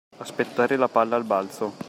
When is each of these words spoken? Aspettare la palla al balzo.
Aspettare 0.17 0.77
la 0.77 0.87
palla 0.87 1.15
al 1.15 1.25
balzo. 1.25 1.75